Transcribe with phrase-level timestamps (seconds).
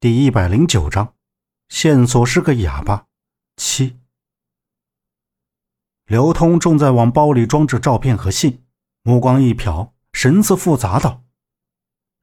[0.00, 1.14] 第一百零九章，
[1.68, 3.06] 线索是个哑巴。
[3.56, 3.98] 七，
[6.06, 8.62] 刘通正在往包里装着照片和信，
[9.02, 11.24] 目光一瞟，神色复杂道：“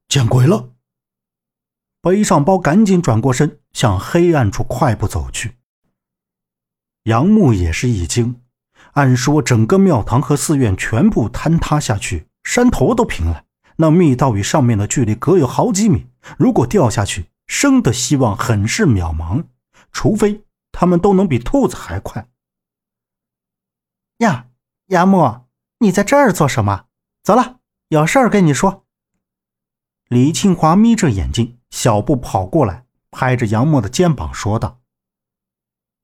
[0.07, 0.71] 见鬼了！”
[1.99, 5.57] 背上包，赶紧转过身，向黑暗处快步走去。
[7.03, 8.41] 杨木也是一惊，
[8.93, 13.43] 按说整个庙堂和寺院全部坍塌下去，山头都平了，
[13.75, 17.25] 那密道与上面的距离隔有好几米，如果掉下去。
[17.57, 19.45] 生的希望很是渺茫，
[19.93, 20.43] 除非
[20.73, 22.27] 他们都能比兔子还快。
[24.17, 24.49] 呀，
[24.87, 25.45] 杨木，
[25.79, 26.87] 你在这儿做什么？
[27.23, 28.85] 走了，有事儿跟你说。
[30.09, 34.81] 李庆华眯着眼睛，小步跑过来，拍着杨木的肩膀说道。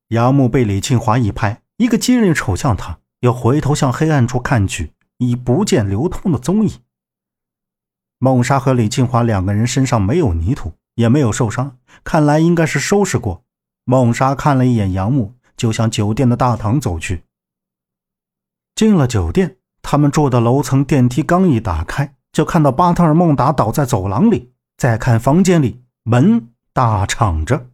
[0.07, 6.79] 杨木被李庆华一拍，一个机灵瞅向他，又回头向黑暗处看去，已不见刘通的踪影。
[8.19, 10.71] 孟莎和李庆华两个人身上没有泥土。
[10.95, 13.43] 也没有受伤，看来应该是收拾过。
[13.83, 17.23] 孟莎看了一眼杨木，就向酒店的大堂走去。
[18.75, 24.51] 进了酒店，他们住的楼层电梯刚一打开，就看到巴特尔孟达倒在走廊里。
[24.77, 27.67] 再看房间里，门大敞着。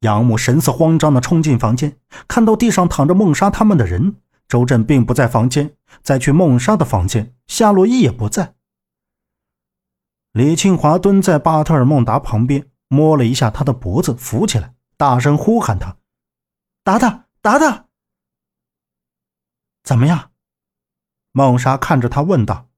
[0.00, 4.16] 杨木神色慌张地冲进房间，看到地上躺着孟莎他们的人。
[4.48, 8.54] 周震并不在房间，再去孟莎的房间，夏洛伊也不在。
[10.36, 15.96] 李庆华蹲在巴特尔孟达旁边，摸了一下他的脖子，扶起来，大声呼喊他
[16.84, 17.86] ：“达达，达达，
[19.82, 20.32] 怎么样？”
[21.32, 22.68] 孟莎看着他问道：“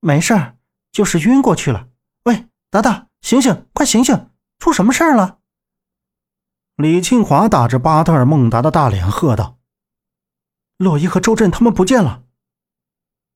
[0.00, 0.58] 没事
[0.92, 1.88] 就是晕过去了。
[2.24, 5.38] 喂，达达，醒醒，快醒醒，出什么事儿了？”
[6.76, 9.58] 李庆华打着巴特尔孟达的大脸喝道
[10.76, 12.24] ：“洛伊和周震他们不见了！”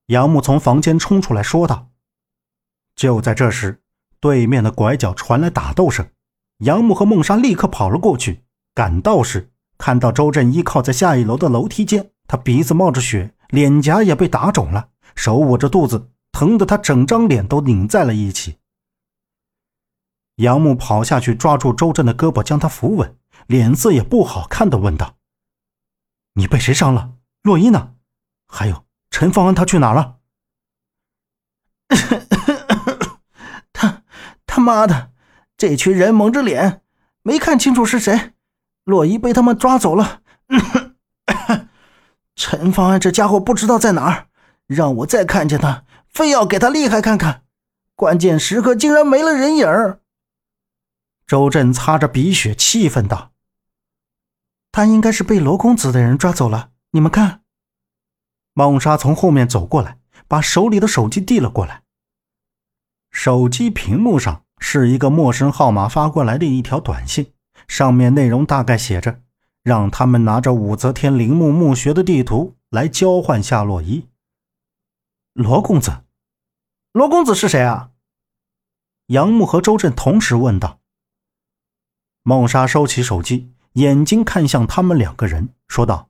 [0.09, 1.93] 杨木从房间冲出来说道。
[2.97, 3.83] 就在这时，
[4.21, 6.09] 对面的拐角传来打斗声。
[6.59, 8.45] 杨木和孟莎立刻跑了过去。
[8.75, 18.59] 赶到时，看到周震依靠在下一楼的楼梯间，他鼻子冒着血，脸颊也被打肿了，手捂着肚子，疼得他整张脸都拧在了一起。
[20.37, 23.17] 杨木跑下去抓住周震的胳膊，将他扶稳，
[23.47, 25.17] 脸色也不好看的问道
[26.35, 27.15] ：“你被谁伤了？
[27.43, 27.95] 洛伊呢？
[28.49, 30.17] 还有陈方安，他去哪了？”
[34.65, 35.13] 妈的，
[35.57, 36.81] 这群人蒙着脸，
[37.23, 38.33] 没看清楚是谁。
[38.85, 40.23] 洛伊被他们抓走了。
[42.35, 44.27] 陈方安这家伙不知道在哪儿，
[44.67, 47.45] 让我再看见他，非要给他厉害看看。
[47.95, 49.99] 关键时刻竟然没了人影。
[51.27, 53.33] 周震擦着鼻血，气愤道
[54.73, 56.71] ：“他应该是被罗公子的人抓走了。
[56.91, 57.43] 你们看。”
[58.53, 59.99] 孟莎从后面走过来，
[60.29, 61.85] 把手里的手机递了过来。
[63.11, 64.44] 手机屏幕上。
[64.67, 67.35] 是一个陌生号码发过来的一条短信，
[67.69, 69.21] 上面内容大概写着：
[69.63, 74.09] 让他们拿着武则天陵墓墓穴的地图来交换夏洛伊。
[75.35, 76.05] 罗公子，
[76.93, 77.91] 罗公子是谁啊？
[79.09, 80.81] 杨木和周震同时问道。
[82.23, 86.09] 孟莎收起手机，眼睛看向他们两个人，说道：“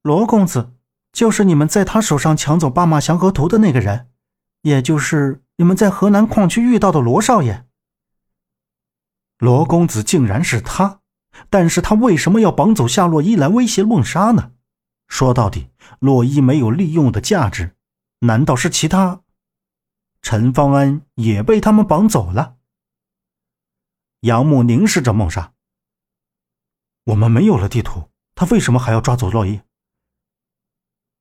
[0.00, 0.72] 罗公子
[1.12, 4.08] 就是你们在他手上抢走《八马祥和图》的那个人，
[4.68, 7.66] 也就是。”你们在河南矿区遇到的罗少爷，
[9.38, 11.00] 罗公子竟然是他，
[11.50, 14.52] 但是他为什么要绑走夏洛伊来威胁孟莎呢？
[15.08, 17.74] 说到底，洛伊没有利用的价值，
[18.20, 19.22] 难道是其他？
[20.22, 22.54] 陈方安也被他们绑走了。
[24.20, 25.54] 杨木凝视着孟莎，
[27.06, 29.60] 我们没有了地图，他为什么还要抓走洛伊？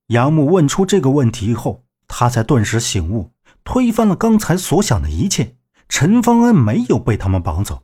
[0.10, 3.32] 杨木问出这个问题以后，他才顿时醒悟。
[3.68, 5.58] 推翻了刚才所想的一切，
[5.90, 7.84] 陈方恩没有被他们绑走。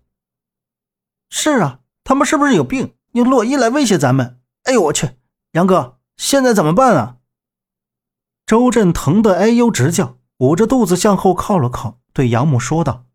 [1.30, 4.40] 是啊，他们是不是有病，用洛伊来威胁咱们？
[4.64, 5.18] 哎呦我去，
[5.52, 7.18] 杨哥，现在怎么办啊？
[8.46, 13.08] 周震疼得哎呦直叫，捂着肚子向后靠了靠，对杨母说道：“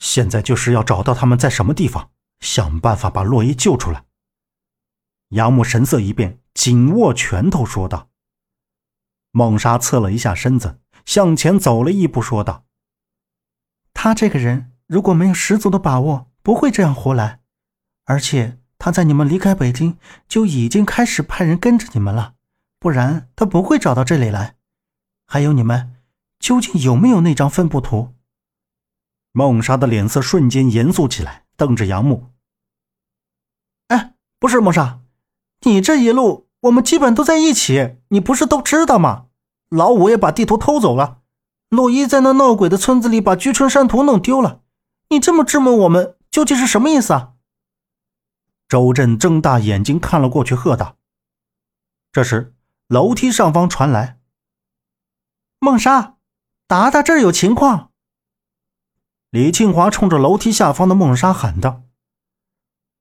[0.00, 4.06] 现在就是要找到他们在什么地方，想办法把洛伊救出来。”
[5.36, 8.08] 杨母神色一变，紧握拳头说道。
[9.32, 10.80] 孟莎侧了一下身子。
[11.04, 12.64] 向前走了一步，说道
[13.94, 17.40] ：“他这个人如果没有十足的把握，不会这样胡来。
[18.04, 22.34] 而且他在你们离开北京就已经开始派人跟着你们了，
[22.78, 24.56] 不然他不会找到这里来。
[25.26, 25.96] 还有你们，
[26.38, 28.14] 究竟有没有那张分布图？”
[29.32, 32.30] 孟莎的脸色瞬间严肃起来，瞪着杨木
[33.86, 35.02] ：“哎，不是孟莎，
[35.60, 39.26] 你这一路我们基本都在一起，你不是都知道吗？”
[39.70, 41.20] 老五也把地图偷走了，
[41.68, 44.60] 洛伊在那闹鬼的村子里把居春山图弄丢了。
[45.08, 47.32] 你这么质问我们，究竟是什么意思啊？
[48.68, 50.96] 周震睁大眼睛看了过去，喝道。
[52.12, 52.54] 这时，
[52.88, 54.18] 楼梯上方传来
[55.60, 56.16] ：“梦莎，
[56.66, 57.90] 达达这儿有情况。”
[59.30, 61.82] 李庆华冲着楼梯下方的孟莎喊道。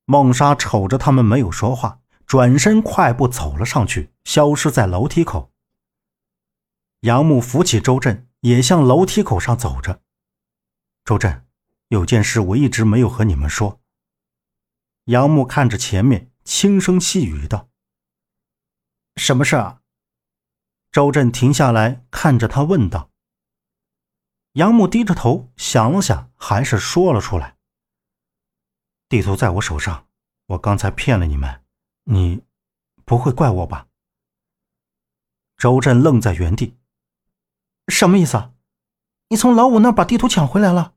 [0.05, 5.48] 孟莎瞅着他们，没有说话，转身快步走了上去，消失在楼梯口。
[7.01, 10.01] 杨木扶起周震，也向楼梯口上走着。
[11.05, 11.47] 周震，
[11.87, 13.81] 有件事我一直没有和你们说。
[15.05, 17.69] 杨木看着前面，轻声细语道。
[19.15, 19.81] 什么事啊？
[20.91, 23.09] 周震停下来看着他问道。
[24.53, 27.55] 杨木低着头想了想，还是说了出来
[29.07, 30.07] ：“地图在我手上，
[30.47, 31.63] 我刚才骗了你们，
[32.03, 32.43] 你
[33.05, 33.87] 不会怪我吧？”
[35.55, 36.77] 周震愣在原地
[37.89, 38.51] ：“什么意思？
[39.29, 40.93] 你从老五那儿把地图抢回来了？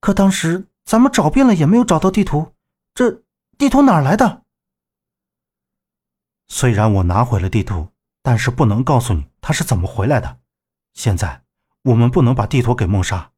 [0.00, 2.54] 可当时咱们找遍了也没有找到地图，
[2.94, 3.22] 这
[3.58, 4.44] 地图哪来的？”
[6.48, 7.88] 虽然我拿回了地图，
[8.22, 10.38] 但是不能告诉你他是怎么回来的。
[10.94, 11.44] 现在
[11.82, 13.32] 我们不能把地图给梦莎。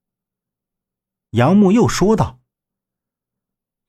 [1.30, 2.38] 杨木又说道。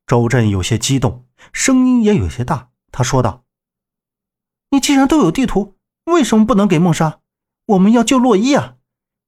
[0.06, 2.72] 周震有些激动，声音也有些大。
[2.92, 3.46] 他说道
[4.72, 7.19] ：“你既然都有地图，为什么不能给梦莎？
[7.70, 8.78] 我们要救洛伊啊！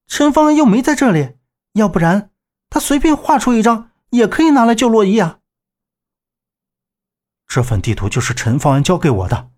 [0.08, 1.36] 陈方安又没在这里，
[1.74, 2.32] 要不然
[2.68, 5.38] 他随便画出一张也可以拿来救洛伊啊。”
[7.46, 9.50] 这份地图就是陈方安交给我的。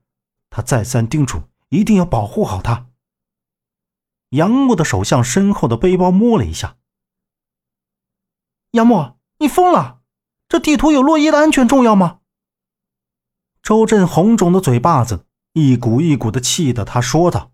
[0.51, 2.89] 他再三叮嘱，一定要保护好他。
[4.31, 6.77] 杨木的手向身后的背包摸了一下。
[8.73, 10.03] 杨木，你疯了？
[10.47, 12.21] 这地图有洛伊的安全重要吗？
[13.63, 17.54] 周震红肿的嘴巴子一股一股的气的，他说道。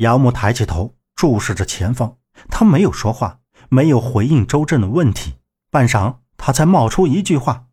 [0.00, 2.16] 杨木抬起头，注视着前方，
[2.48, 5.34] 他没有说话，没有回应周震的问题。
[5.70, 7.66] 半晌，他才冒出一句话：“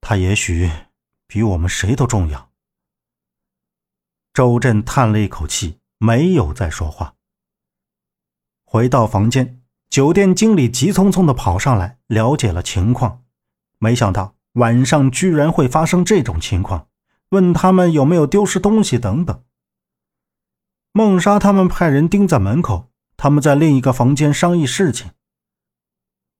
[0.00, 0.70] 他也许……”
[1.26, 2.50] 比我们谁都重要。
[4.34, 7.14] 周震叹了一口气，没有再说话。
[8.64, 13.22] 回到房间，酒店经理急匆匆的跑上来了解了情况，
[13.78, 16.86] 没想到晚上居然会发生这种情况，
[17.30, 19.42] 问他们有没有丢失东西等等。
[20.94, 25.12] 孟莎他们派人盯在门口，他们在另一个房间商议事情。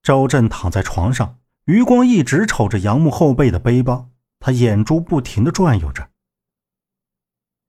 [0.03, 4.11] 周震躺在床上，余光一直瞅着杨木后背的背包。
[4.39, 6.11] 他眼珠不停的转悠着。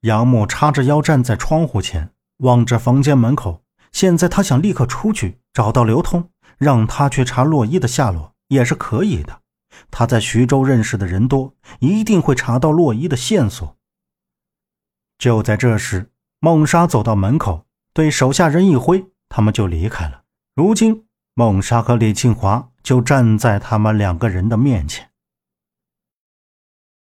[0.02, 3.64] 杨木叉着腰站在窗户前，望着房间门口。
[3.94, 9.40] 现在他想立刻出去找到刘通，让他去查洛伊的下落也是可以的。
[9.90, 13.78] 他在徐州认识的人多，一定会查到洛伊的线索。
[15.20, 16.10] 就在这时，
[16.44, 20.24] 孟莎走到门口，对手下人一挥，他们就离开了。
[20.54, 21.06] 如今，
[21.36, 25.10] 孟莎和李庆华就站在他们两个人的面前。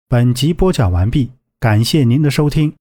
[0.09, 2.75] 本集播讲完毕，感谢您的收听。